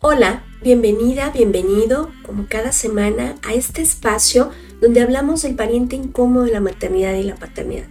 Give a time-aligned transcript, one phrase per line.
[0.00, 4.50] Hola, bienvenida, bienvenido, como cada semana, a este espacio
[4.80, 7.88] donde hablamos del pariente incómodo de la maternidad y la paternidad.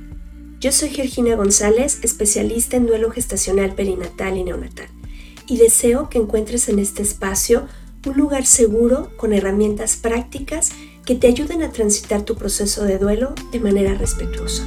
[0.62, 4.88] Yo soy Georgina González, especialista en duelo gestacional perinatal y neonatal,
[5.48, 7.68] y deseo que encuentres en este espacio
[8.06, 10.70] un lugar seguro con herramientas prácticas
[11.06, 14.66] que te ayuden a transitar tu proceso de duelo de manera respetuosa.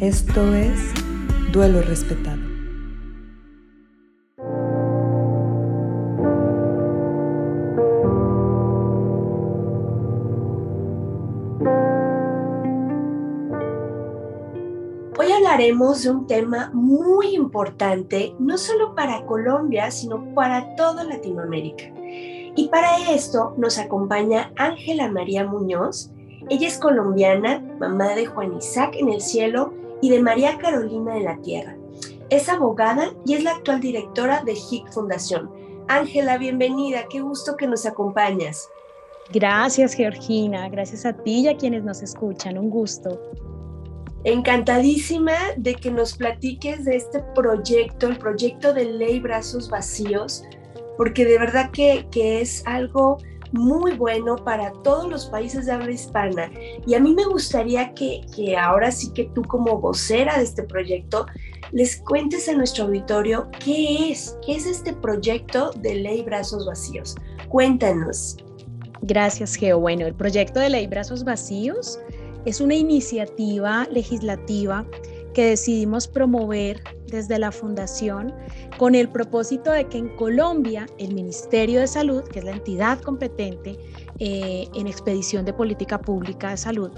[0.00, 0.78] Esto es
[1.50, 2.45] Duelo Respetado.
[15.66, 21.92] Hablaremos de un tema muy importante, no solo para Colombia, sino para toda Latinoamérica.
[22.54, 26.12] Y para esto nos acompaña Ángela María Muñoz.
[26.48, 31.24] Ella es colombiana, mamá de Juan Isaac en el cielo y de María Carolina en
[31.24, 31.76] la tierra.
[32.30, 35.50] Es abogada y es la actual directora de HIC Fundación.
[35.88, 38.68] Ángela, bienvenida, qué gusto que nos acompañas.
[39.32, 40.68] Gracias, Georgina.
[40.68, 42.56] Gracias a ti y a quienes nos escuchan.
[42.56, 43.18] Un gusto.
[44.24, 50.42] Encantadísima de que nos platiques de este proyecto, el proyecto de ley Brazos Vacíos,
[50.96, 53.18] porque de verdad que, es algo
[53.52, 56.50] muy bueno para todos los países de habla hispana.
[56.86, 60.64] Y a mí me gustaría que, que ahora sí que tú como vocera de este
[60.64, 61.26] proyecto
[61.72, 67.14] les cuentes a nuestro auditorio qué es, qué es este proyecto de ley Brazos Vacíos.
[67.48, 68.36] Cuéntanos.
[69.02, 69.78] Gracias, Geo.
[69.78, 71.98] Bueno, el proyecto de ley Brazos Vacíos
[72.46, 74.86] es una iniciativa legislativa
[75.34, 78.32] que decidimos promover desde la Fundación
[78.78, 83.00] con el propósito de que en Colombia el Ministerio de Salud, que es la entidad
[83.00, 83.78] competente
[84.18, 86.90] eh, en expedición de política pública de salud,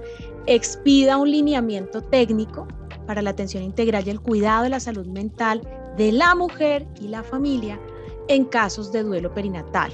[0.46, 2.69] expida un lineamiento técnico
[3.06, 5.62] para la atención integral y el cuidado de la salud mental
[5.96, 7.80] de la mujer y la familia
[8.28, 9.91] en casos de duelo perinatal,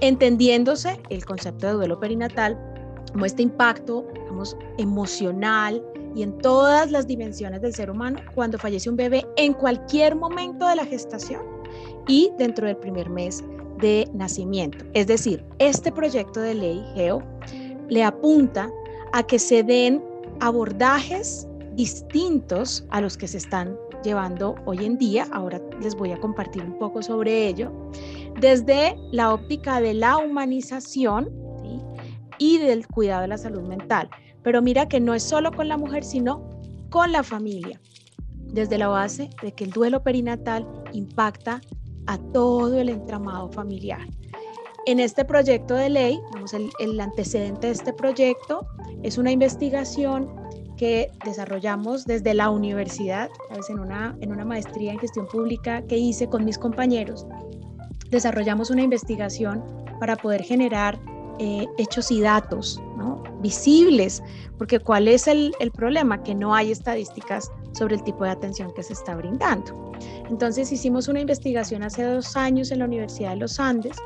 [0.00, 2.71] entendiéndose el concepto de duelo perinatal
[3.12, 5.82] como este impacto digamos, emocional
[6.14, 10.66] y en todas las dimensiones del ser humano cuando fallece un bebé en cualquier momento
[10.66, 11.42] de la gestación
[12.06, 13.42] y dentro del primer mes
[13.78, 14.84] de nacimiento.
[14.94, 17.22] Es decir, este proyecto de ley, GEO,
[17.88, 18.70] le apunta
[19.12, 20.02] a que se den
[20.40, 25.26] abordajes distintos a los que se están llevando hoy en día.
[25.32, 27.70] Ahora les voy a compartir un poco sobre ello.
[28.40, 31.30] Desde la óptica de la humanización,
[32.38, 34.08] y del cuidado de la salud mental.
[34.42, 36.50] Pero mira que no es solo con la mujer, sino
[36.90, 37.80] con la familia,
[38.38, 41.60] desde la base de que el duelo perinatal impacta
[42.06, 44.00] a todo el entramado familiar.
[44.84, 48.66] En este proyecto de ley, vamos, el, antecedente de este proyecto
[49.04, 50.28] es una investigación
[50.76, 53.30] que desarrollamos desde la universidad,
[53.68, 57.26] en una, en una maestría en gestión pública que hice con mis compañeros.
[58.10, 59.62] Desarrollamos una investigación
[60.00, 60.98] para poder generar
[61.38, 62.80] eh, hechos y datos
[63.40, 64.22] visibles,
[64.58, 66.22] porque ¿cuál es el, problema?
[66.22, 69.92] Que no hay estadísticas sobre el tipo de atención que se está brindando.
[70.28, 73.96] Entonces hicimos una investigación hace dos años en la Universidad de los Andes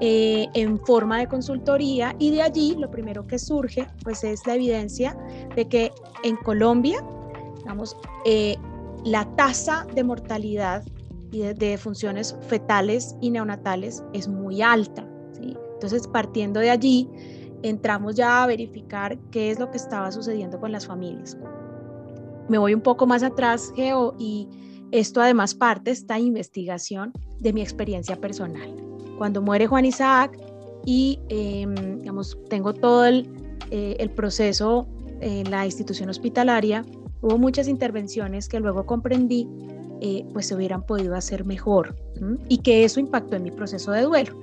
[0.00, 4.54] eh, en forma de consultoría y de allí lo primero que surge pues es la
[4.54, 5.16] evidencia
[5.56, 5.92] de que
[6.22, 7.04] en Colombia,
[7.58, 8.56] digamos, eh,
[9.04, 10.84] la tasa de mortalidad
[11.30, 15.07] y de funciones fetales y neonatales es muy alta.
[15.78, 17.08] Entonces, partiendo de allí,
[17.62, 21.38] entramos ya a verificar qué es lo que estaba sucediendo con las familias.
[22.48, 24.48] Me voy un poco más atrás, Geo, y
[24.90, 28.74] esto además parte, esta investigación, de mi experiencia personal.
[29.18, 30.36] Cuando muere Juan Isaac
[30.84, 33.24] y, em, digamos, tengo todo eh,
[33.70, 34.88] el proceso
[35.20, 36.84] en la institución hospitalaria,
[37.20, 39.48] hubo muchas intervenciones que luego comprendí
[40.00, 41.96] eh, pues se hubieran podido hacer mejor
[42.48, 44.40] y que eso impactó en mi proceso de duelo.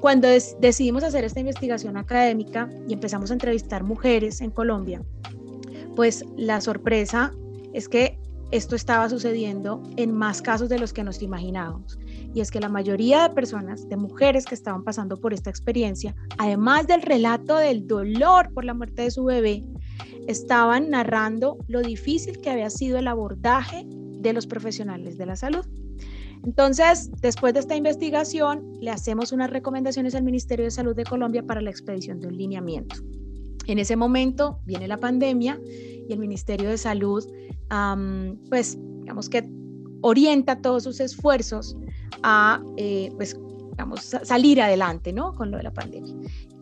[0.00, 5.02] Cuando decidimos hacer esta investigación académica y empezamos a entrevistar mujeres en Colombia,
[5.94, 7.32] pues la sorpresa
[7.72, 8.18] es que
[8.50, 11.98] esto estaba sucediendo en más casos de los que nos imaginábamos.
[12.34, 16.14] Y es que la mayoría de personas, de mujeres que estaban pasando por esta experiencia,
[16.38, 19.64] además del relato del dolor por la muerte de su bebé,
[20.26, 23.86] estaban narrando lo difícil que había sido el abordaje
[24.22, 25.64] de los profesionales de la salud.
[26.44, 31.44] Entonces, después de esta investigación, le hacemos unas recomendaciones al Ministerio de Salud de Colombia
[31.44, 32.96] para la expedición de un lineamiento.
[33.66, 35.60] En ese momento viene la pandemia
[36.08, 37.24] y el Ministerio de Salud,
[38.48, 39.48] pues, digamos que
[40.00, 41.76] orienta todos sus esfuerzos
[42.24, 43.38] a, eh, pues,
[43.70, 45.32] digamos, salir adelante, ¿no?
[45.34, 46.12] Con lo de la pandemia.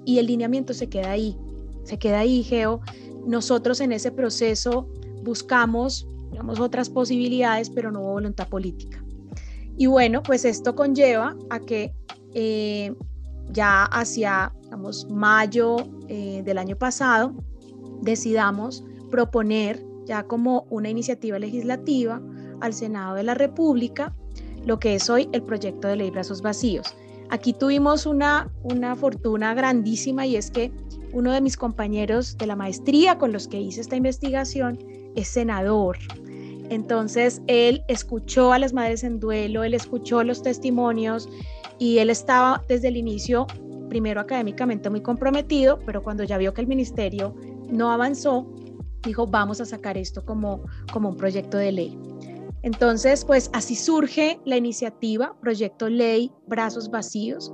[0.05, 1.37] Y el lineamiento se queda ahí,
[1.85, 2.81] se queda ahí, Geo.
[3.27, 4.89] Nosotros en ese proceso
[5.23, 9.03] buscamos digamos, otras posibilidades, pero no hubo voluntad política.
[9.77, 11.93] Y bueno, pues esto conlleva a que
[12.35, 12.95] eh,
[13.51, 15.77] ya hacia, digamos, mayo
[16.09, 17.35] eh, del año pasado,
[18.03, 22.21] decidamos proponer ya como una iniciativa legislativa
[22.61, 24.15] al Senado de la República
[24.65, 26.95] lo que es hoy el proyecto de ley Brazos Vacíos.
[27.31, 30.73] Aquí tuvimos una, una fortuna grandísima y es que
[31.13, 34.79] uno de mis compañeros de la maestría con los que hice esta investigación
[35.17, 35.99] es senador.
[36.71, 41.29] Entonces él escuchó a las madres en duelo, él escuchó los testimonios
[41.79, 43.47] y él estaba desde el inicio,
[43.89, 47.35] primero académicamente muy comprometido, pero cuando ya vio que el ministerio
[47.69, 48.47] no avanzó,
[49.03, 50.63] dijo, vamos a sacar esto como,
[50.93, 51.99] como un proyecto de ley.
[52.63, 57.53] Entonces, pues así surge la iniciativa Proyecto Ley Brazos Vacíos.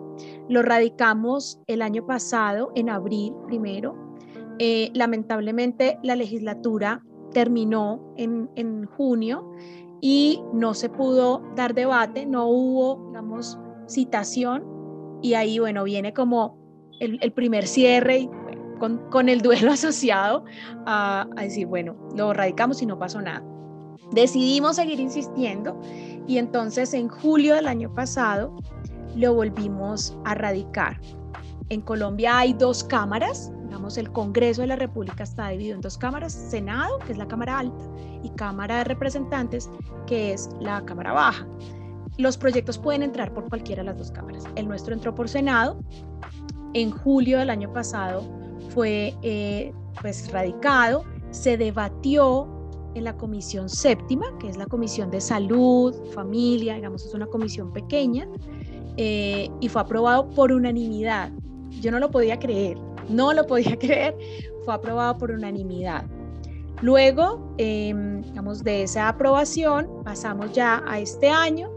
[0.49, 3.95] Lo radicamos el año pasado, en abril primero.
[4.59, 7.05] Eh, lamentablemente, la legislatura
[7.37, 9.53] terminó en, en, junio
[10.01, 14.65] y no se pudo dar debate, no hubo, digamos, citación.
[15.21, 16.57] Y ahí, bueno, viene como
[16.99, 18.27] el, el primer cierre
[18.79, 20.47] con, con, el duelo asociado
[20.87, 23.45] a, a decir, bueno, lo radicamos y no pasó nada.
[24.13, 25.79] Decidimos seguir insistiendo
[26.27, 28.57] y entonces en julio del año pasado
[29.15, 30.99] lo volvimos a radicar.
[31.69, 33.53] En Colombia hay dos cámaras,
[33.97, 37.59] el Congreso de la República está dividido en dos cámaras, Senado, que es la Cámara
[37.59, 37.85] Alta,
[38.23, 39.71] y Cámara de Representantes,
[40.07, 41.47] que es la Cámara Baja.
[42.19, 44.45] Los proyectos pueden entrar por cualquiera de las dos cámaras.
[44.57, 45.79] El nuestro entró por Senado.
[46.73, 48.23] En julio del año pasado
[48.71, 52.49] fue eh, pues radicado, se debatió
[52.95, 57.73] en la comisión séptima, que es la comisión de salud, familia, digamos, es una comisión
[57.73, 58.27] pequeña,
[58.97, 61.31] eh, y fue aprobado por unanimidad.
[61.81, 64.17] Yo no lo podía creer, no lo podía creer,
[64.65, 66.05] fue aprobado por unanimidad.
[66.83, 71.71] Luego, em, digamos, de esa aprobación pasamos ya a este año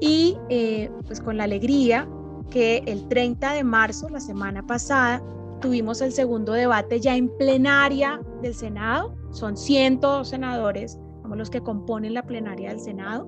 [0.00, 2.06] y eh, pues con la alegría
[2.50, 5.22] que el 30 de marzo, la semana pasada,
[5.62, 9.14] tuvimos el segundo debate ya en plenaria del Senado.
[9.30, 13.26] Son 100 senadores, como los que componen la plenaria del Senado.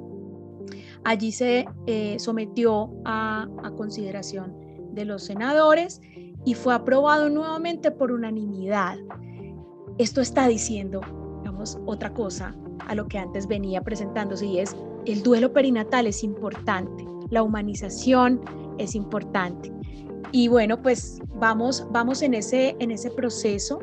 [1.04, 4.54] Allí se eh, sometió a consideración
[4.92, 6.00] de los senadores
[6.44, 8.98] y fue aprobado nuevamente por unanimidad.
[9.98, 11.00] Esto está diciendo,
[11.38, 12.54] digamos, otra cosa
[12.86, 14.76] a lo que antes venía presentándose y es
[15.06, 18.40] el duelo perinatal es importante, la humanización
[18.78, 19.72] es importante.
[20.32, 23.78] Y bueno, pues vamos, vamos en, ese, en ese proceso.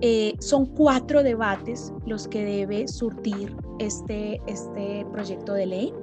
[0.00, 5.94] Eh, son cuatro debates los que debe surtir este, este proyecto de ley.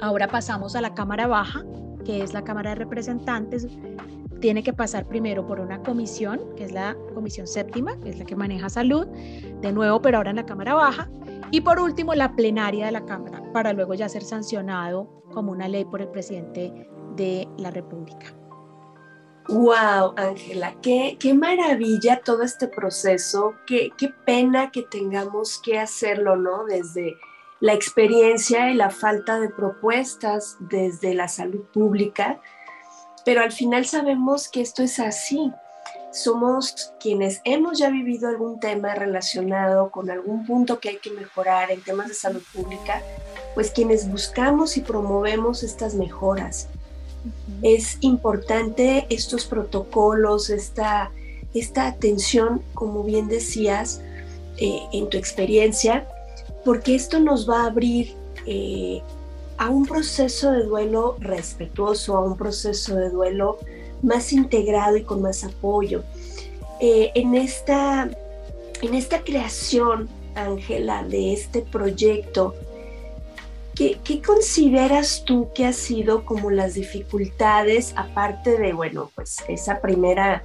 [0.00, 1.64] Ahora pasamos a la Cámara Baja,
[2.04, 3.66] que es la Cámara de Representantes.
[4.40, 8.24] Tiene que pasar primero por una comisión, que es la Comisión Séptima, que es la
[8.24, 11.10] que maneja salud, de nuevo, pero ahora en la Cámara Baja.
[11.50, 15.68] Y por último, la plenaria de la Cámara, para luego ya ser sancionado como una
[15.68, 18.34] ley por el presidente de la República.
[19.48, 26.36] Wow, Ángela, qué, qué, maravilla todo este proceso, qué, qué pena que tengamos que hacerlo,
[26.36, 26.64] ¿no?
[26.64, 27.16] Desde
[27.58, 32.40] la experiencia y la falta de propuestas desde la salud pública,
[33.24, 35.52] pero al final sabemos que esto es así.
[36.12, 41.70] Somos quienes hemos ya vivido algún tema relacionado con algún punto que hay que mejorar
[41.70, 43.02] en temas de salud pública,
[43.54, 46.68] pues quienes buscamos y promovemos estas mejoras
[47.62, 51.10] es importante estos protocolos, esta,
[51.54, 54.00] esta atención, como bien decías,
[54.56, 56.08] eh, en tu experiencia,
[56.64, 58.14] porque esto nos va a abrir
[58.46, 59.02] eh,
[59.60, 63.58] a un proceso de duelo respetuoso, a un proceso de duelo
[64.02, 66.02] más integrado y con más apoyo.
[66.80, 68.08] Eh, en, esta,
[68.80, 72.54] en esta creación, Ángela, de este proyecto,
[73.74, 80.44] ¿Qué, consideras tú que ha sido como las dificultades, aparte de, bueno, pues esa primera,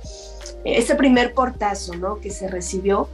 [0.63, 2.21] ese primer portazo, ¿no?
[2.21, 3.09] Que se recibió,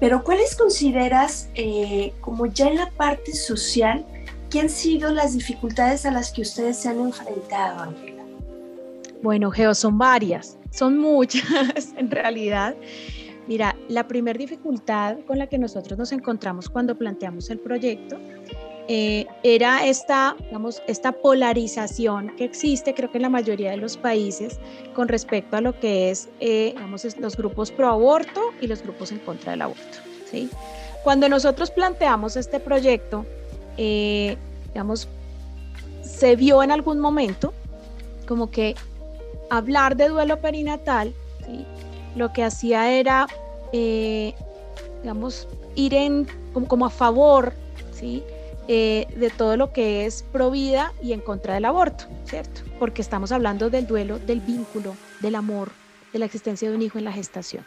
[0.00, 4.04] pero ¿cuáles consideras eh, como ya en la parte social,
[4.50, 8.24] qué han sido las dificultades a las que ustedes se han enfrentado, Ángela?
[9.22, 12.74] Bueno, Geo, son varias, son muchas en realidad.
[13.46, 18.18] Mira, la primera dificultad con la que nosotros nos encontramos cuando planteamos el proyecto
[18.88, 23.96] eh, era esta, digamos, esta polarización que existe, creo que en la mayoría de los
[23.96, 24.58] países,
[24.94, 26.74] con respecto a lo que es, eh,
[27.18, 29.98] los grupos pro aborto y los grupos en contra del aborto.
[30.30, 30.50] ¿sí?
[31.04, 33.24] Cuando nosotros planteamos este proyecto,
[33.82, 34.36] eh,
[34.68, 35.08] digamos,
[36.02, 37.54] se vio en algún momento
[38.28, 38.74] como que
[39.48, 41.14] hablar de duelo perinatal,
[42.14, 43.26] lo que hacía era,
[43.72, 46.26] digamos, ir en,
[46.68, 47.54] como, a favor,
[47.92, 48.22] ¿sí?
[48.68, 52.60] eh, de todo lo que es pro vida y en contra del aborto, ¿cierto?
[52.78, 55.70] Porque estamos hablando del duelo, del vínculo, del amor,
[56.12, 57.64] de la existencia de un hijo en la gestación.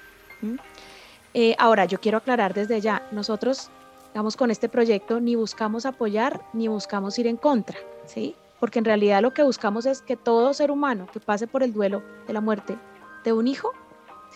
[1.34, 3.70] Eh, ahora, yo quiero aclarar desde ya, nosotros,
[4.14, 8.36] digamos, con este proyecto ni buscamos apoyar ni buscamos ir en contra, ¿sí?
[8.60, 11.74] Porque en realidad lo que buscamos es que todo ser humano que pase por el
[11.74, 12.78] duelo de la muerte
[13.24, 13.72] de un hijo,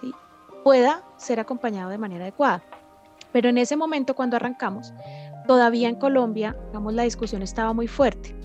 [0.01, 0.11] ¿sí?
[0.63, 2.63] pueda ser acompañado de manera adecuada.
[3.31, 4.93] Pero en ese momento, cuando arrancamos,
[5.47, 8.35] todavía en Colombia, digamos, la discusión estaba muy fuerte.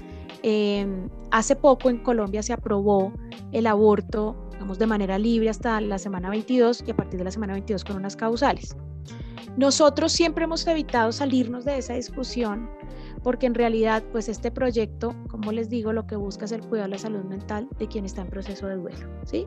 [0.42, 3.12] Em, hace poco en Colombia se aprobó
[3.52, 7.30] el aborto, digamos, de manera libre hasta la semana 22 y a partir de la
[7.30, 8.76] semana 22 con unas causales.
[9.56, 12.70] Nosotros siempre hemos evitado salirnos de esa discusión
[13.22, 16.88] porque en realidad, pues este proyecto, como les digo, lo que busca es el cuidado
[16.88, 19.46] de la salud mental de quien está en proceso de duelo, ¿sí?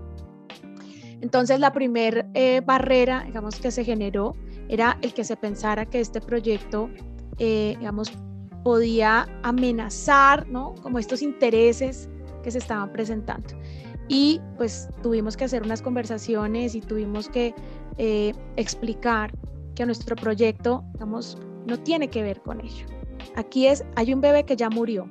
[1.22, 4.36] Entonces, la primera eh, barrera, digamos, que se generó
[4.70, 6.90] era el que se pensara que este proyecto,
[7.38, 8.12] eh, digamos,
[8.64, 10.76] podía amenazar, ¿no?
[10.82, 12.10] Como estos intereses
[12.44, 13.50] que se estaban presentando.
[14.08, 17.56] Y pues tuvimos que hacer unas conversaciones y tuvimos que
[17.98, 19.32] eh, explicar
[19.75, 22.86] que nuestro proyecto, digamos, no tiene que ver con ello.
[23.36, 25.08] Aquí es, hay un bebé que ya murió.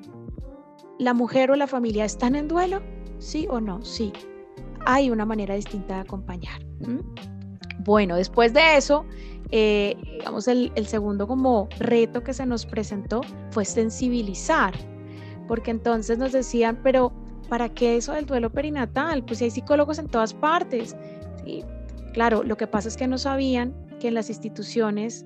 [0.99, 2.81] ¿La mujer o la familia están en duelo?
[3.19, 3.83] ¿Sí o no?
[3.85, 4.13] Sí.
[4.87, 6.61] Hay una manera distinta de acompañar.
[7.81, 9.05] Bueno, después de eso,
[9.51, 9.97] eh,
[10.75, 14.75] el segundo como reto que se nos presentó fue sensibilizar,
[15.49, 17.13] porque entonces nos decían, pero
[17.49, 19.25] ¿para qué eso del duelo perinatal?
[19.25, 20.97] Pues hay psicólogos en todas partes.
[21.45, 21.65] ¿sí?
[22.13, 23.75] Claro, lo que pasa es que no sabían
[24.05, 25.25] que en las instituciones,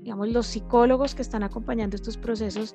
[0.00, 2.74] digamos, los psicólogos que están acompañando estos procesos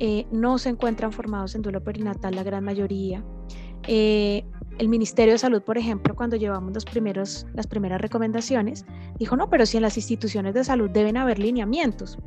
[0.00, 3.24] eh, no se encuentran formados en duelo perinatal, la gran mayoría.
[3.86, 4.44] Eh,
[4.78, 8.84] el Ministerio de Salud, por ejemplo, cuando llevamos los primeros, las primeras recomendaciones,
[9.20, 12.18] dijo, no, pero si en las instituciones de salud deben haber lineamientos.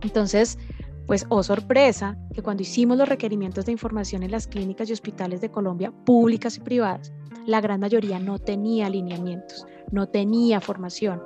[0.00, 0.58] Entonces,
[1.06, 5.42] pues, oh sorpresa, que cuando hicimos los requerimientos de información en las clínicas y hospitales
[5.42, 7.12] de Colombia, públicas y privadas,
[7.44, 11.20] la gran mayoría no tenía lineamientos, no tenía formación.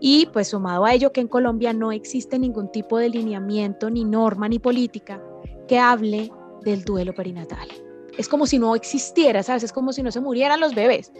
[0.00, 4.04] Y pues sumado a ello que en Colombia no existe ningún tipo de lineamiento, ni
[4.04, 5.22] norma, ni política
[5.66, 6.30] que hable
[6.62, 7.68] del duelo perinatal.
[8.16, 9.62] Es como si no existiera, ¿sabes?
[9.62, 11.12] Es como si no se murieran los bebés.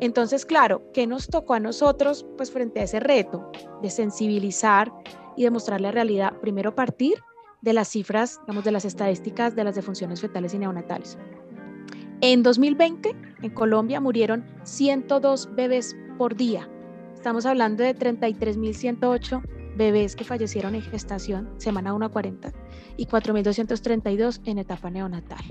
[0.00, 3.50] Entonces, claro, ¿qué nos tocó a nosotros pues frente a ese reto
[3.82, 4.92] de sensibilizar
[5.36, 6.34] y demostrar la realidad?
[6.40, 7.14] Primero partir
[7.62, 11.18] de las cifras, digamos, de las estadísticas de las defunciones fetales y neonatales.
[12.20, 16.68] En 2020, en Colombia murieron 102 bebés por día.
[17.26, 19.42] Estamos hablando de 33.108
[19.74, 22.52] bebés que fallecieron en gestación, semana 1 a 40,
[22.96, 25.42] y 4.232 en etapa neonatal.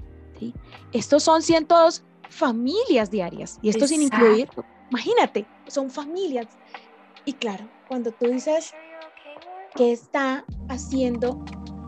[0.94, 4.48] Estos son 102 familias diarias, y esto sin incluir,
[4.90, 6.48] imagínate, son familias.
[7.26, 8.74] Y claro, cuando tú dices,
[9.76, 11.44] ¿qué está haciendo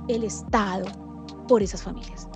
[0.09, 0.85] el Estado
[1.47, 2.27] por esas familias.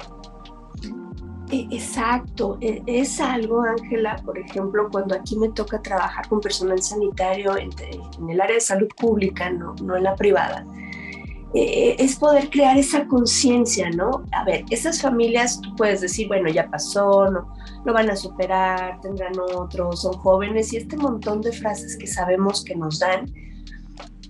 [1.51, 6.81] E, exacto, e, es algo, Ángela, por ejemplo, cuando aquí me toca trabajar con personal
[6.81, 7.70] sanitario en,
[8.29, 10.65] el área de salud pública, no, no en la privada,
[11.53, 14.24] e, es poder crear esa conciencia, ¿no?
[14.31, 17.53] A ver, esas familias, tú puedes decir, bueno, ya pasó, no,
[17.84, 22.63] lo van a superar, tendrán otros, son jóvenes y este montón de frases que sabemos
[22.63, 23.25] que nos dan,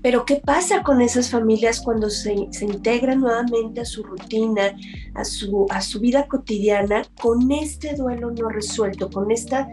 [0.01, 4.75] pero ¿qué pasa con esas familias cuando se, integran nuevamente a su rutina,
[5.13, 9.67] a su, a su vida cotidiana, con este duelo no resuelto, con esta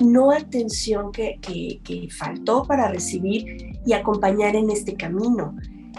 [0.00, 5.54] no atención que, que, faltó para recibir y acompañar en este camino?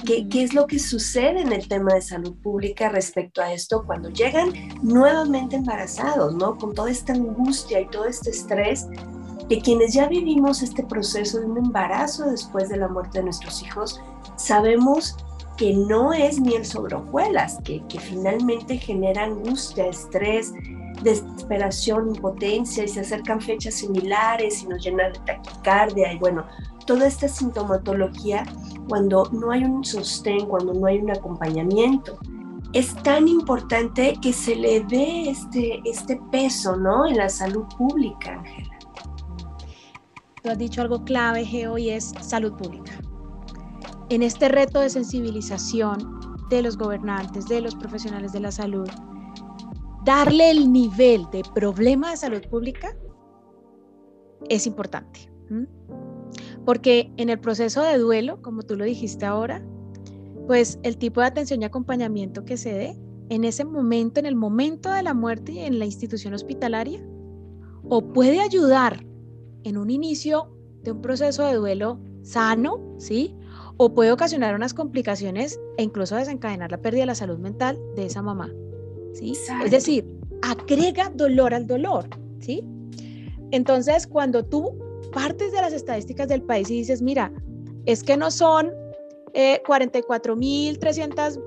[0.05, 3.83] ¿Qué, ¿Qué, es lo que sucede en el tema de salud pública respecto a esto
[3.86, 6.57] cuando llegan nuevamente embarazados, ¿no?
[6.57, 8.88] Con toda esta angustia y todo este estrés
[9.50, 13.63] que quienes ya vivimos este proceso de un embarazo después de la muerte de nuestros
[13.63, 14.00] hijos,
[14.36, 15.18] sabemos
[15.58, 20.53] que no es miel sobre hojuelas, que, finalmente genera angustia, estrés,
[21.03, 26.46] desesperación, impotencia y se acercan fechas similares y nos llena de taquicardia y bueno,
[26.86, 28.46] toda esta sintomatología
[28.88, 32.18] cuando no hay un sostén, cuando no hay un acompañamiento.
[32.74, 37.08] Es tan importante que se le dé este, este peso, ¿no?
[37.08, 38.68] En la salud pública, Ángela.
[40.43, 42.93] Tú has dicho algo clave, Geo, y es salud pública.
[44.10, 46.19] En este reto de sensibilización
[46.50, 48.88] de los gobernantes, de los profesionales de la salud,
[50.05, 52.96] darle el nivel de problema de salud pública
[54.50, 55.31] es importante.
[56.65, 59.63] Porque en el proceso de duelo, como tú lo dijiste ahora,
[60.48, 64.36] pues el tipo de atención y acompañamiento que se dé en ese momento, en el
[64.36, 67.00] momento de la muerte y en la institución hospitalaria,
[67.88, 69.05] o puede ayudar
[69.63, 70.50] en un inicio
[70.84, 73.36] de un proceso de duelo sano, ¿sí?
[73.78, 78.06] o puede ocasionar unas complicaciones e incluso desencadenar la pérdida de la salud mental de
[78.06, 78.51] esa mamá.
[79.13, 79.34] ¿sí?
[79.63, 80.06] Es decir,
[80.42, 82.10] agrega dolor al dolor.
[82.39, 82.63] ¿sí?
[83.51, 84.78] Entonces, cuando tú
[85.13, 87.32] partes de las estadísticas del país y dices, mira,
[87.86, 88.72] es que no son
[89.34, 91.39] eh, 44.300,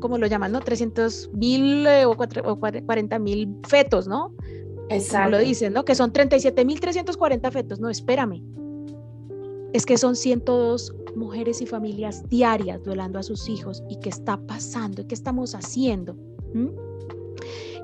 [0.00, 0.60] como lo llaman, ¿no?
[0.60, 4.34] 300.000 eh, o, 40.000 fetos, ¿no?
[4.88, 5.30] Exacto.
[5.30, 5.84] lo dicen, ¿no?
[5.84, 7.80] Que son 37.340 fetos.
[7.80, 8.42] No, espérame.
[9.72, 13.82] Es que son 102 mujeres y familias diarias duelando a sus hijos.
[13.88, 15.02] ¿Y qué está pasando?
[15.02, 16.14] ¿Y qué estamos haciendo?
[16.54, 16.68] ¿Mm?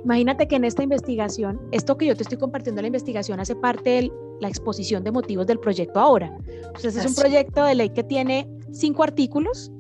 [0.05, 3.91] Imagínate que en esta investigación, esto que yo te estoy compartiendo, la investigación hace parte
[3.91, 6.37] de la exposición de motivos del proyecto ahora.
[6.47, 9.71] Entonces es un proyecto de ley que tiene cinco artículos,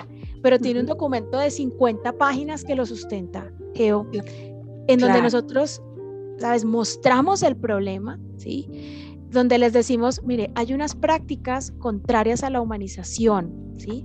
[0.42, 4.06] pero tiene un documento de 50 páginas que lo sustenta, Geo,
[4.86, 5.82] en donde nosotros,
[6.42, 6.64] ¿sabes?
[6.64, 8.68] Mostramos el problema, ¿sí?
[9.30, 14.04] Donde les decimos, mire, hay unas prácticas contrarias a la humanización, ¿sí?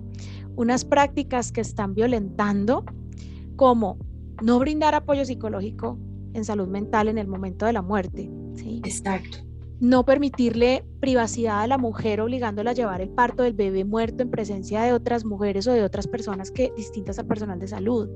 [0.55, 2.85] Unas prácticas que están violentando,
[3.55, 3.97] como
[4.43, 5.97] no brindar apoyo psicológico
[6.33, 8.29] en salud mental en el momento de la muerte.
[8.55, 8.81] ¿sí?
[8.85, 9.39] Exacto.
[9.79, 14.29] No permitirle privacidad a la mujer obligándola a llevar el parto del bebé muerto en
[14.29, 18.09] presencia de otras mujeres o de otras personas que distintas al personal de salud.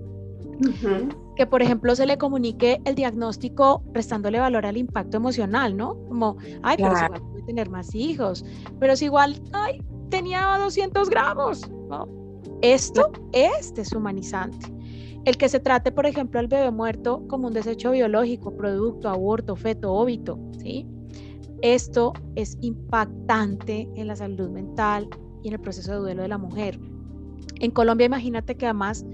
[1.36, 5.96] Que, por ejemplo, se le comunique el diagnóstico restándole valor al impacto emocional, ¿no?
[6.08, 8.46] Como, ay, pero es igual puede tener más hijos,
[8.80, 11.70] pero es igual, ay, tenía 200 gramos.
[11.89, 12.08] ¿no?
[12.62, 14.72] Esto es deshumanizante.
[15.25, 19.56] El que se trate, por ejemplo, al bebé muerto como un desecho biológico, producto, aborto,
[19.56, 20.88] feto, óbito, ¿sí?
[21.62, 25.08] Esto es impactante en la salud mental
[25.44, 26.80] y en el proceso de duelo de la mujer.
[27.60, 29.06] En Colombia, imagínate que además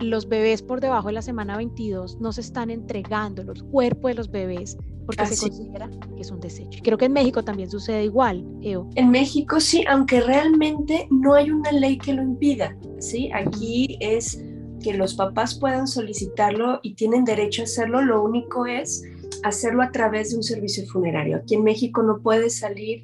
[0.00, 4.14] los bebés por debajo de la semana 22 no se están entregando los cuerpos de
[4.14, 4.76] los bebés
[5.06, 6.78] porque se considera que es un desecho.
[6.78, 8.88] Y creo que en México también sucede igual, Eo.
[8.94, 13.30] En México sí, aunque realmente no hay una ley que lo impida, ¿sí?
[13.32, 14.40] Aquí es
[14.82, 19.02] que los papás puedan solicitarlo y tienen derecho a hacerlo, lo único es
[19.42, 21.38] hacerlo a través de un servicio funerario.
[21.38, 23.02] Aquí en México no puedes salir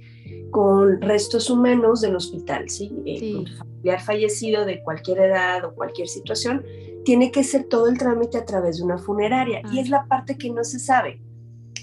[0.50, 2.92] con restos humanos del hospital, ¿sí?
[3.05, 6.64] Eh, con familiar fallecido de cualquier edad o cualquier situación,
[7.05, 10.37] tiene que ser todo el trámite a través de una funeraria y es la parte
[10.37, 11.20] que no se sabe.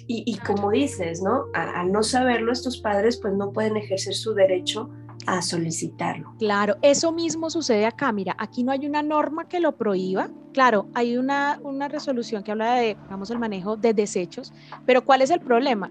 [0.05, 1.45] Y, como dices, ¿no?
[1.53, 4.89] al no saberlo, estos padres pues no pueden ejercer su derecho
[5.25, 6.35] a solicitarlo.
[6.39, 8.11] Claro, eso mismo sucede acá.
[8.11, 10.29] Mira, aquí no hay una norma que lo prohíba.
[10.51, 14.51] Claro, hay una, una resolución que habla de, digamos, el manejo de desechos,
[14.85, 15.89] pero ¿cuál es el problema?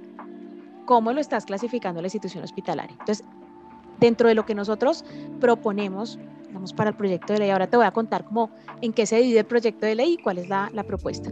[0.85, 2.95] ¿Cómo lo estás clasificando la institución hospitalaria?
[3.01, 3.25] Entonces,
[4.03, 5.05] dentro de lo que nosotros
[5.41, 8.51] proponemos, digamos, para el proyecto de ley, ahora te voy a contar cómo,
[8.83, 11.31] en qué se divide el proyecto de ley y cuál es la, la propuesta.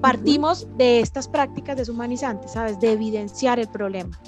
[0.00, 2.78] Partimos de estas prácticas deshumanizantes, ¿sabes?
[2.80, 4.18] De evidenciar el problema.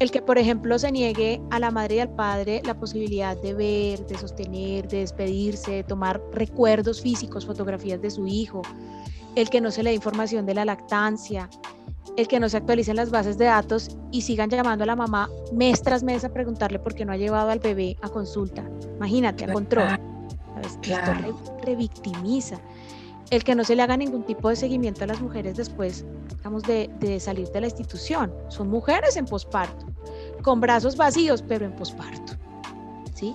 [0.00, 3.54] El que, por ejemplo, se niegue a la madre y al padre la posibilidad de
[3.54, 8.62] ver, de sostener, de despedirse, de tomar recuerdos físicos, fotografías de su hijo.
[9.36, 11.48] El que no se le dé información de la lactancia.
[12.16, 15.28] El que no se actualicen las bases de datos y sigan llamando a la mamá
[15.52, 18.64] mes tras mes a preguntarle por qué no ha llevado al bebé a consulta.
[18.96, 20.00] Imagínate, a control.
[20.62, 21.12] Esto
[21.62, 22.58] revictimiza
[23.30, 26.04] el que no se le haga ningún tipo de seguimiento a las mujeres después,
[26.36, 28.32] digamos, de, salir de la institución.
[28.48, 29.86] Son mujeres en posparto,
[30.42, 32.34] con brazos vacíos, pero en posparto.
[33.14, 33.34] ¿sí?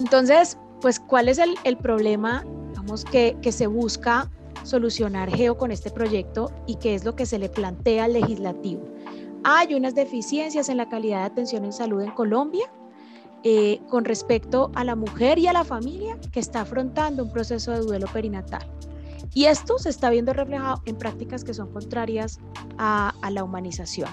[0.00, 4.30] Entonces, pues, ¿cuál es el, problema, digamos, que, que se busca
[4.68, 8.84] solucionar Geo con este proyecto y qué es lo que se le plantea al legislativo?
[9.44, 12.70] Hay unas deficiencias en la calidad de atención en salud en Colombia
[13.44, 17.70] eh, con respecto a la mujer y a la familia que está afrontando un proceso
[17.70, 18.66] de duelo perinatal.
[19.34, 22.40] Y esto se está viendo reflejado en prácticas que son contrarias
[22.78, 24.08] a, la humanización.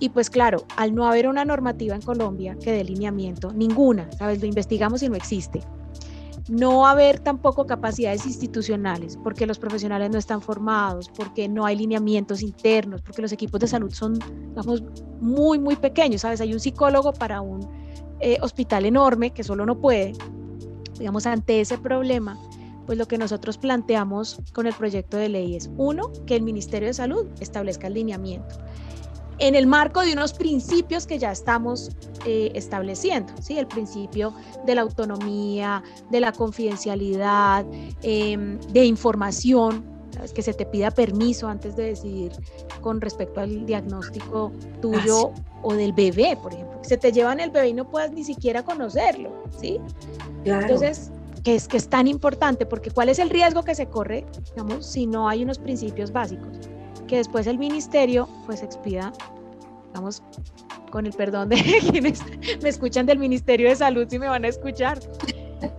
[0.00, 4.40] Y pues claro, al no haber una normativa en Colombia que dé lineamiento, ninguna, ¿sabes?
[4.40, 5.62] Lo investigamos y no existe.
[6.52, 12.42] No haber tampoco capacidades institucionales, porque los profesionales no están formados, porque no hay lineamientos
[12.42, 14.18] internos, porque los equipos de salud son,
[14.50, 14.82] digamos,
[15.18, 16.42] muy, muy pequeños, ¿sabes?
[16.42, 17.66] Hay un psicólogo para un
[18.20, 20.12] eh, hospital enorme que solo no puede,
[20.98, 22.38] digamos, ante ese problema
[22.84, 26.88] pues lo que nosotros planteamos con el proyecto de ley es, uno, que el Ministerio
[26.88, 28.56] de Salud establezca el lineamiento
[29.42, 31.90] en el marco de unos principios que ya estamos
[32.24, 33.58] eh, estableciendo, ¿sí?
[33.58, 34.32] el principio
[34.64, 37.66] de la autonomía, de la confidencialidad,
[38.02, 39.84] em, de información,
[40.32, 42.30] que se te pida permiso antes de decidir
[42.80, 46.78] con respecto al diagnóstico tuyo o del bebé, por ejemplo.
[46.82, 49.80] Se te llevan el bebé y no puedes ni siquiera conocerlo, ¿sí?
[50.44, 51.10] Entonces,
[51.42, 54.86] que es, que es tan importante, porque ¿cuál es el riesgo que se corre, digamos,
[54.86, 56.58] si no hay unos principios básicos?
[57.08, 59.12] Que después el ministerio pues expida,
[59.92, 60.22] digamos,
[60.90, 61.56] con el perdón de
[61.90, 62.22] quienes
[62.62, 64.98] me escuchan del Ministerio de Salud, si me van a escuchar,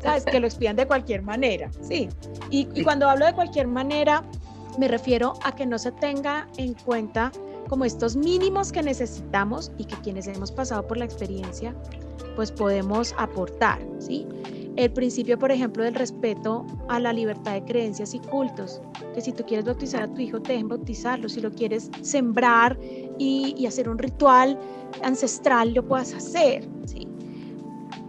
[0.02, 0.26] ¿sabes?
[0.26, 2.10] Que lo expidan de cualquier manera, sí.
[2.50, 4.24] Y, y cuando hablo de cualquier manera,
[4.78, 7.32] me refiero a que no se tenga en cuenta
[7.70, 11.74] como estos mínimos que necesitamos y que quienes hemos pasado por la experiencia,
[12.36, 14.28] pues podemos aportar, ¿sí?
[14.76, 18.82] El principio, por ejemplo, del respeto a la libertad de creencias y cultos,
[19.14, 22.78] que si tú quieres bautizar a tu hijo, te dejen bautizarlo, si lo quieres sembrar
[23.18, 24.60] y, hacer un ritual
[25.04, 27.08] ancestral, lo puedas hacer, ¿sí?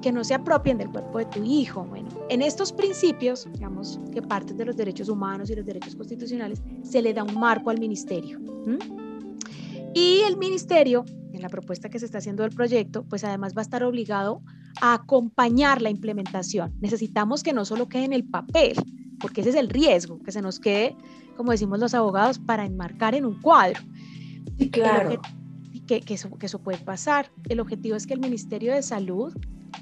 [0.02, 1.84] que no se apropien del cuerpo de tu hijo.
[1.84, 6.62] Bueno, en estos principios, digamos, que parten de los derechos humanos y los derechos constitucionales,
[6.82, 8.38] se le da un marco al ministerio.
[9.94, 13.60] Y el ministerio, en la propuesta que se está haciendo del proyecto, pues además va
[13.60, 14.42] a estar obligado
[14.80, 16.74] a acompañar la implementación.
[16.80, 18.74] Necesitamos que no solo quede en el papel,
[19.20, 20.96] porque ese es el riesgo, que se nos quede,
[21.36, 23.80] como decimos los abogados, para enmarcar en un cuadro.
[24.59, 25.20] Sí, claro.
[25.87, 27.30] Que, que, eso, que eso puede pasar.
[27.48, 29.35] El objetivo es que el Ministerio de Salud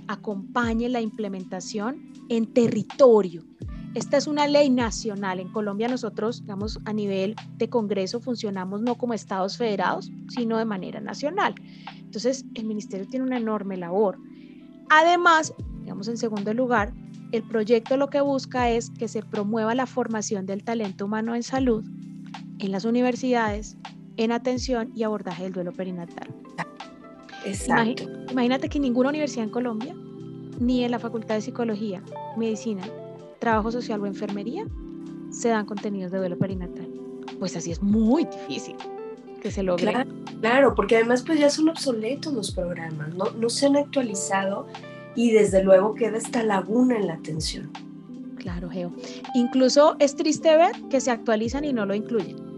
[0.08, 3.44] acompañe la implementación en territorio.
[3.94, 5.38] Esta es una ley nacional.
[5.38, 10.64] En Colombia nosotros, digamos, a nivel de Congreso funcionamos no como estados federados, sino de
[10.64, 11.54] manera nacional.
[11.98, 14.18] Entonces, el ministerio tiene una enorme labor.
[14.88, 16.94] Además, digamos, en segundo lugar,
[17.32, 21.42] el proyecto lo que busca es que se promueva la formación del talento humano en
[21.42, 21.84] salud
[22.58, 23.76] en las universidades,
[24.16, 26.28] en atención y abordaje del duelo perinatal.
[27.44, 28.04] Exacto.
[28.30, 29.94] Imagínate que ninguna universidad en Colombia,
[30.60, 32.02] ni en la Facultad de Psicología,
[32.36, 32.82] Medicina,
[33.38, 34.64] Trabajo Social o Enfermería,
[35.30, 36.88] se dan contenidos de duelo perinatal.
[37.38, 38.76] Pues así es muy difícil
[39.40, 39.90] que se logre.
[39.90, 43.30] Claro, claro, porque además pues ya son obsoletos los programas, ¿no?
[43.32, 44.68] no se han actualizado
[45.16, 47.70] y desde luego queda esta laguna en la atención.
[48.36, 48.92] Claro, Geo.
[49.34, 52.51] Incluso es triste ver que se actualizan y no lo incluyen.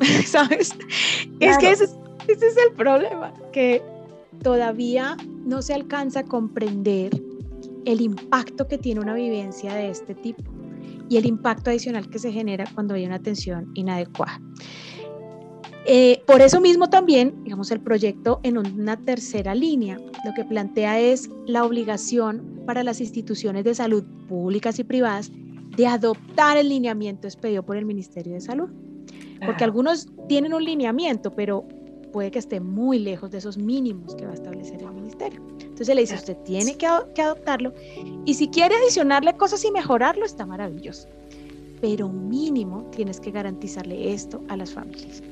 [0.26, 0.74] ¿Sabes?
[1.40, 1.84] Es que ese,
[2.28, 3.82] ese es el problema, que
[4.42, 7.22] todavía no se alcanza a comprender
[7.84, 10.42] el impacto que tiene una vivencia de este tipo
[11.08, 14.40] y el impacto adicional que se genera cuando hay una atención inadecuada.
[15.86, 21.00] Eh, por eso mismo también, digamos, el proyecto en una tercera línea lo que plantea
[21.00, 25.32] es la obligación para las instituciones de salud públicas y privadas
[25.76, 28.68] de adoptar el lineamiento expedido por el Ministerio de Salud.
[29.44, 31.64] Porque algunos tienen un lineamiento, pero
[32.12, 35.40] puede que esté muy lejos de esos mínimos que va a establecer el ministerio.
[35.60, 37.72] Entonces le dice, usted tiene que, que adoptarlo
[38.24, 41.08] y si quiere adicionarle cosas y mejorarlo, está maravilloso.
[41.80, 45.22] Pero mínimo tienes que garantizarle esto a las familias.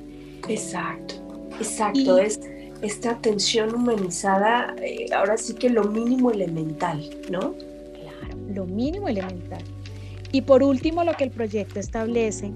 [0.48, 1.14] Exacto,
[1.58, 2.18] exacto.
[2.18, 2.40] es
[2.80, 7.54] esta atención humanizada, eh, ahora sí que lo mínimo elemental, ¿no?
[7.54, 9.62] Claro, lo mínimo elemental.
[10.30, 12.52] Y por último, lo que el proyecto establece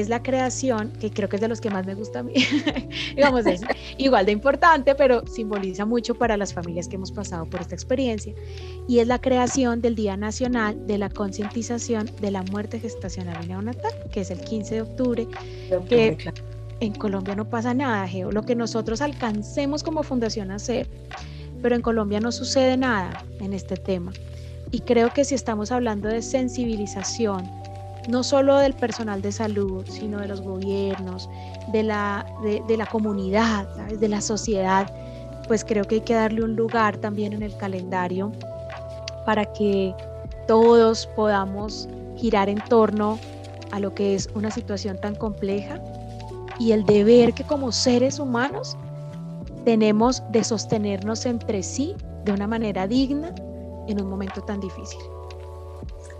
[0.00, 2.34] es la creación, que creo que es de los que más me gusta a mí,
[3.16, 3.60] digamos, es
[3.98, 8.34] igual de importante, pero simboliza mucho para las familias que hemos pasado por esta experiencia,
[8.88, 13.48] y es la creación del Día Nacional de la Concientización de la Muerte Gestacional y
[13.48, 15.28] Neonatal, que es el 15 de octubre,
[15.88, 16.16] que
[16.80, 20.88] en Colombia no pasa nada, Geo, lo que nosotros alcancemos como fundación a hacer,
[21.62, 24.12] pero en Colombia no sucede nada en este tema.
[24.72, 27.61] Y creo que si estamos hablando de sensibilización,
[28.08, 31.28] no solo del personal de salud, sino de los gobiernos,
[31.72, 34.92] de la, de, la comunidad, de la sociedad,
[35.46, 38.32] pues creo que hay que darle un lugar también en el calendario
[39.24, 39.94] para que
[40.46, 43.18] todos podamos girar en torno
[43.70, 45.80] a lo que es una situación tan compleja
[46.58, 48.76] y el deber que como seres humanos
[49.64, 53.32] tenemos de sostenernos entre sí de una manera digna
[53.88, 55.00] en un momento tan difícil.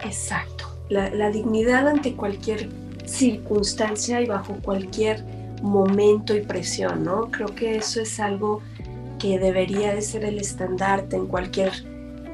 [0.05, 2.69] Exacto la, dignidad ante cualquier
[3.05, 5.25] circunstancia y bajo cualquier
[5.63, 7.31] momento y presión, ¿no?
[7.31, 8.61] Creo que eso es algo
[9.19, 11.73] que debería de ser el estandarte en cualquier,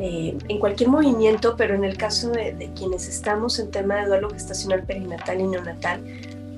[0.00, 4.06] eh, en cualquier movimiento, pero en el caso de, de, quienes estamos en tema de
[4.06, 6.02] duelo gestacional perinatal y neonatal,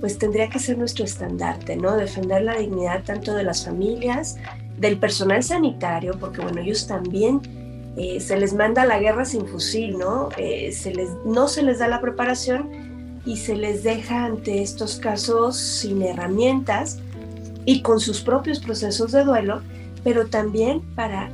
[0.01, 1.97] pues tendría que ser nuestro estandarte, ¿no?
[1.97, 4.37] Defender la dignidad tanto de las familias,
[4.79, 7.60] del personal sanitario, porque bueno, ellos también
[8.03, 10.31] eh, se les manda a la guerra sin fusil, ¿no?
[10.39, 14.97] Eh, se les, no se les da la preparación y se les deja ante estos
[14.97, 16.99] casos sin herramientas
[17.67, 19.61] y con sus propios procesos de duelo,
[20.03, 21.29] pero también para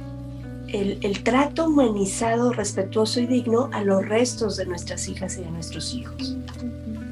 [0.67, 5.51] el, el trato humanizado, respetuoso y digno a los restos de nuestras hijas y de
[5.53, 6.37] nuestros hijos.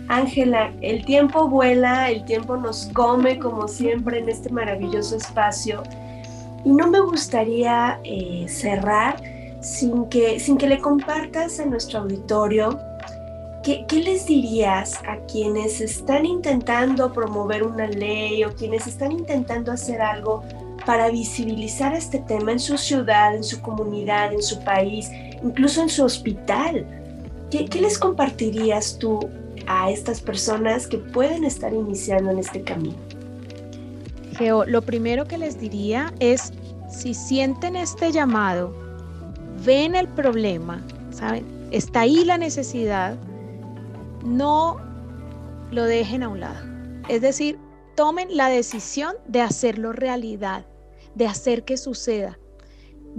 [0.08, 5.84] Ángela, el tiempo vuela, el tiempo nos come como siempre en este maravilloso espacio
[6.64, 9.33] y no me gustaría eh, cerrar
[9.64, 12.78] sin que, sin que le compartas a nuestro auditorio,
[13.62, 19.72] ¿qué, ¿qué, les dirías a quienes están intentando promover una ley o quienes están intentando
[19.72, 20.44] hacer algo
[20.84, 25.10] para visibilizar este tema en su ciudad, en su comunidad, en su país
[25.42, 26.86] incluso en su hospital.
[27.50, 29.20] ¿Qué, qué les compartirías tú
[29.66, 32.96] a estas personas que pueden estar iniciando en este camino?
[34.36, 36.52] Geo, lo primero que les diría es,
[36.90, 38.83] si sienten este llamado,
[39.64, 41.68] ven el problema, ¿saben?
[41.70, 43.16] Está ahí la necesidad,
[44.24, 44.76] no
[45.70, 46.66] lo dejen a un lado.
[47.08, 47.58] Es decir,
[47.96, 50.66] tomen la decisión de hacerlo realidad,
[51.14, 52.38] de hacer que suceda.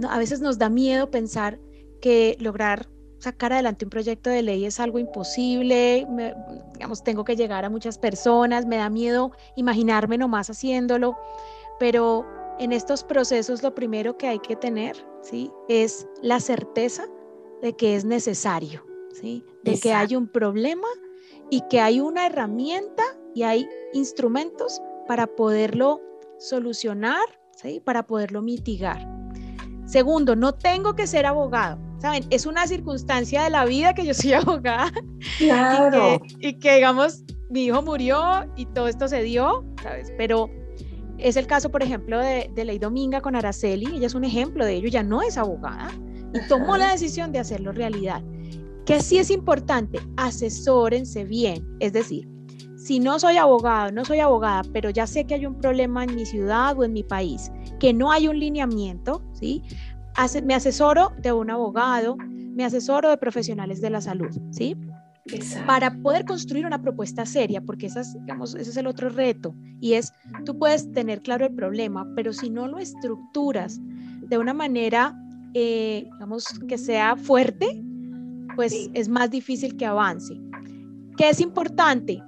[0.08, 1.58] a veces nos da miedo pensar
[2.00, 2.86] que lograr
[3.18, 6.06] sacar adelante un proyecto de ley es algo imposible,
[6.74, 11.16] digamos, tengo que llegar a muchas personas, me da miedo imaginarme nomás haciéndolo,
[11.78, 12.26] pero
[12.58, 15.50] en estos procesos lo primero que hay que tener, ¿sí?
[15.68, 17.06] Es la certeza
[17.62, 19.44] de que es necesario, ¿sí?
[19.62, 20.88] De que hay un problema
[21.50, 23.02] y que hay una herramienta
[23.34, 26.00] y hay instrumentos para poderlo
[26.38, 27.24] solucionar,
[27.56, 27.80] ¿sí?
[27.84, 29.06] Para poderlo mitigar.
[29.86, 31.78] Segundo, no tengo que ser abogado.
[31.98, 32.26] ¿Saben?
[32.28, 34.92] Es una circunstancia de la vida que yo soy abogada.
[35.38, 36.20] Claro.
[36.40, 40.12] Y que, digamos, mi hijo murió y todo esto se dio, ¿sabes?
[40.18, 40.50] Pero
[41.18, 43.96] es el caso, por ejemplo, de, de Ley Dominga con Araceli.
[43.96, 44.88] Ella es un ejemplo de ello.
[44.88, 45.90] Ya no es abogada
[46.32, 48.22] y tomó la decisión de hacerlo realidad.
[48.84, 51.66] Que sí es importante, asesórense bien.
[51.80, 52.28] Es decir,
[52.76, 56.14] si no soy abogado, no soy abogada, pero ya sé que hay un problema en
[56.14, 57.50] mi ciudad o en mi país,
[57.80, 59.62] que no hay un lineamiento, ¿sí?
[60.44, 64.76] me asesoro de un abogado, me asesoro de profesionales de la salud, ¿sí?
[65.66, 69.94] Para poder construir una propuesta seria, porque esas, digamos, ese es el otro reto, y
[69.94, 70.12] es,
[70.44, 73.80] tú puedes tener claro el problema, pero si no lo estructuras
[74.28, 75.14] de una manera,
[75.54, 77.82] eh, digamos, que sea fuerte,
[78.54, 80.34] pues es más difícil que avance.
[81.16, 82.22] ¿Qué es importante?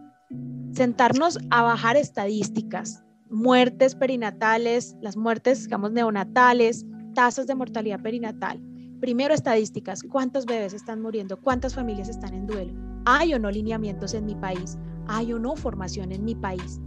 [0.78, 8.62] sentarnos a bajar estadísticas, muertes perinatales, las muertes, digamos, neonatales, tasas de mortalidad perinatal.
[9.00, 12.87] Primero, estadísticas, cuántos bebés están muriendo, cuántas familias están en duelo.
[13.04, 14.78] ¿Hay o no lineamientos en mi país?
[15.06, 16.80] ¿Hay o no formación en mi país?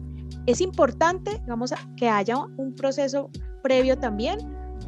[0.46, 3.30] Es importante, digamos, que haya un proceso
[3.62, 4.40] previo también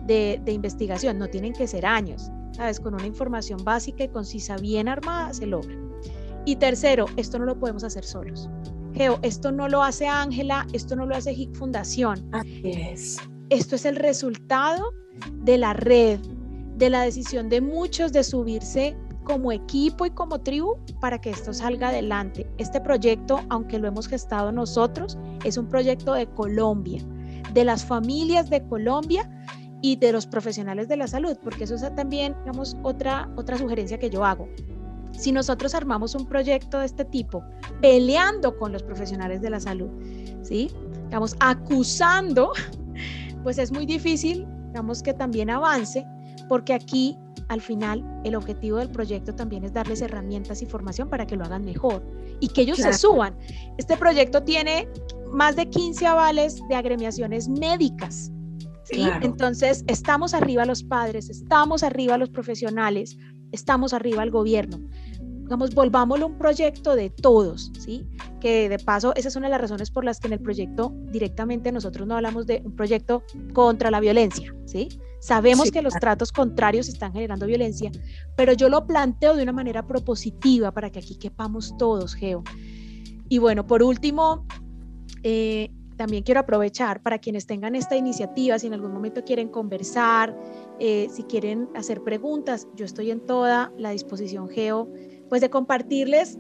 [0.06, 2.80] de, de investigación, no tienen que ser años, ¿sabes?
[2.80, 5.76] Con una información básica y concisa bien armada se logra.
[6.46, 8.50] Y tercero, esto no lo podemos hacer solos.
[8.94, 12.28] Geo, esto no lo hace Ángela, esto no lo hace HIC Fundación.
[12.32, 13.18] Así es.
[13.50, 14.94] Esto es el resultado
[15.44, 16.20] de la red,
[16.78, 21.54] de la decisión de muchos de subirse como equipo y como tribu para que esto
[21.54, 22.48] salga adelante.
[22.58, 27.04] Este proyecto, aunque lo hemos gestado nosotros, es un proyecto de Colombia,
[27.54, 29.30] de las familias de Colombia
[29.82, 34.00] y de los profesionales de la salud, porque eso es también, digamos, otra, otra sugerencia
[34.00, 34.48] que yo hago.
[35.12, 37.44] Si nosotros armamos un proyecto de este tipo,
[37.82, 39.90] peleando con los profesionales de la salud,
[40.42, 40.72] ¿sí?
[41.06, 42.54] Digamos, acusando,
[43.44, 46.06] pues es muy difícil, digamos, que también avance,
[46.48, 47.18] porque aquí
[47.50, 51.44] al final el objetivo del proyecto también es darles herramientas y formación para que lo
[51.44, 52.04] hagan mejor
[52.40, 53.38] y que ellos se suban.
[53.78, 54.88] Este proyecto tiene
[55.32, 58.32] más de 15 avales de agremiaciones médicas.
[58.84, 59.06] ¿sí?
[59.22, 63.18] Entonces, estamos arriba los padres, estamos arriba los profesionales,
[63.52, 64.80] estamos arriba el gobierno.
[65.20, 68.08] Digamos, volvámoslo un proyecto de todos, ¿sí?
[68.40, 70.94] Que de paso, esa es una de las razones por las que en el proyecto
[71.12, 74.88] directamente nosotros no hablamos de un proyecto contra la violencia, ¿sí?
[75.24, 77.90] Sabemos que los tratos contrarios están generando violencia,
[78.36, 82.44] pero yo lo planteo de una manera propositiva para que aquí quepamos todos, Geo.
[83.30, 84.46] Y bueno, por último,
[85.24, 90.38] eh, también quiero aprovechar para quienes tengan esta iniciativa, si en algún momento quieren conversar,
[90.82, 94.92] eh, si quieren hacer preguntas, yo estoy en toda la disposición, Geo,
[95.30, 96.38] pues de compartirles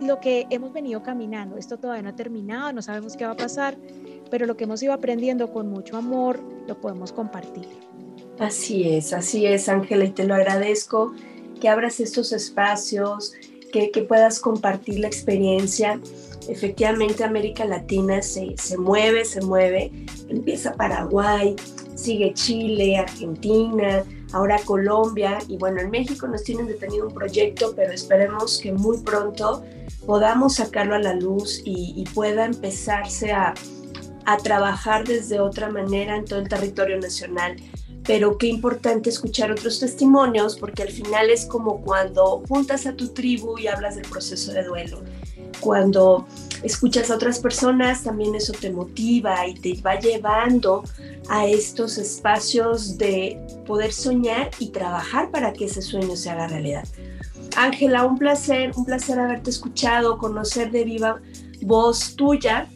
[0.00, 1.56] lo que hemos venido caminando.
[1.56, 3.78] Esto todavía no ha terminado, no sabemos qué va a pasar,
[4.28, 7.68] pero lo que hemos ido aprendiendo con mucho amor lo podemos compartir.
[8.38, 11.14] Así es, así es, Ángela, y te lo agradezco
[11.60, 13.32] que abras estos espacios,
[13.72, 16.00] que, puedas compartir la experiencia.
[16.48, 19.90] Efectivamente América Latina se, se mueve, se mueve,
[20.28, 21.56] empieza Paraguay,
[21.94, 25.38] sigue Chile, Argentina, ahora Colombia.
[25.48, 29.64] Y bueno, en México nos tienen detenido un proyecto, pero esperemos que muy pronto
[30.06, 33.54] podamos sacarlo a la luz y, y pueda empezarse a,
[34.26, 37.56] a, trabajar desde otra manera en todo el territorio nacional.
[38.06, 43.08] Pero qué importante escuchar otros testimonios porque al final es como cuando juntas a tu
[43.08, 45.02] tribu y hablas del proceso de duelo
[45.64, 46.26] cuando
[46.62, 50.84] escuchas a otras personas, también eso te motiva y te va llevando
[51.28, 56.84] a estos espacios de poder soñar y trabajar para que ese sueño se haga realidad.
[57.56, 61.20] Ángela, un placer, un placer haberte escuchado, conocer de viva
[61.62, 62.68] voz tuya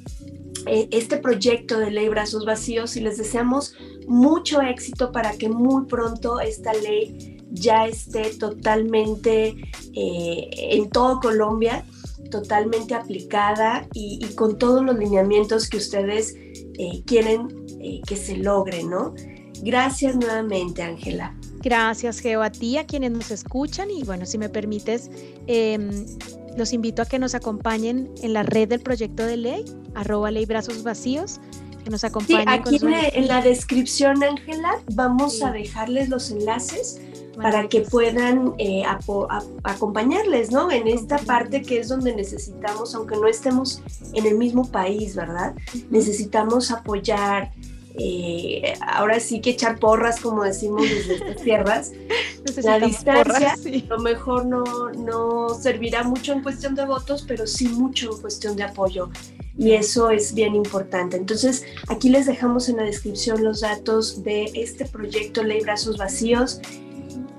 [0.66, 3.74] este proyecto de ley Brazos Vacíos y les deseamos
[4.06, 9.56] mucho éxito para que muy pronto esta ley ya esté totalmente
[9.94, 11.84] eh, en todo Colombia,
[12.30, 17.48] totalmente aplicada y, con todos los lineamientos que ustedes eh, quieren
[17.80, 19.14] eh, que se logre, ¿no?
[19.62, 21.36] Gracias nuevamente, Ángela.
[21.60, 25.10] Gracias, Geo, a ti, a quienes nos escuchan y bueno, si me permites,
[25.46, 26.06] em,
[26.58, 30.44] los invito a que nos acompañen en la red del proyecto de ley, arroba ley
[30.44, 31.40] brazos vacíos,
[31.82, 32.48] que nos acompañen.
[32.66, 32.78] Sí, aquí
[33.14, 37.00] en, la descripción, Ángela, vamos a dejarles los enlaces
[37.36, 38.82] para que puedan eh,
[39.62, 40.72] acompañarles, ¿no?
[40.72, 43.80] En esta parte que es donde necesitamos, aunque no estemos
[44.12, 45.54] en el mismo país, ¿verdad?
[45.88, 47.52] Necesitamos apoyar,
[47.98, 51.92] eh, ahora sí que echar porras, como decimos desde estas tierras.
[52.62, 57.68] La distancia a lo mejor no, no servirá mucho en cuestión de votos, pero sí
[57.68, 59.10] mucho en cuestión de apoyo.
[59.56, 61.16] Y eso es bien importante.
[61.16, 66.60] Entonces, aquí les dejamos en la descripción los datos de este proyecto Ley Brazos Vacíos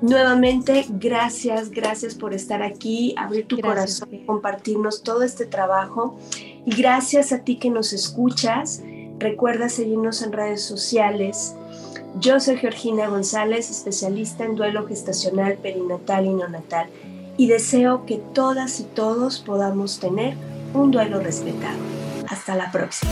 [0.02, 6.18] Nuevamente, gracias, gracias por estar aquí, abrir tu corazón, compartirnos todo este trabajo.
[6.66, 8.82] Y gracias a ti que nos escuchas.
[9.20, 11.54] Recuerda seguirnos en redes sociales.
[12.20, 16.90] Yo soy Georgina González, especialista en duelo gestacional, perinatal y neonatal.
[17.36, 20.36] Y deseo que todas y todos podamos tener
[20.74, 21.78] un duelo respetado.
[22.30, 23.12] Hasta la próxima.